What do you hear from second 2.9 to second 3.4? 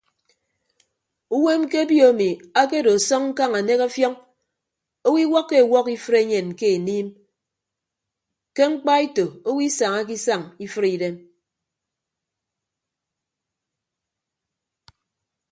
asọñ